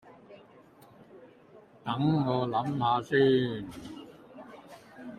[1.83, 3.69] 等我諗吓先